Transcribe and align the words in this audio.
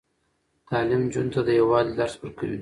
تعلیم 0.69 1.01
نجونو 1.07 1.31
ته 1.33 1.39
د 1.47 1.49
یووالي 1.59 1.93
درس 1.99 2.15
ورکوي. 2.17 2.57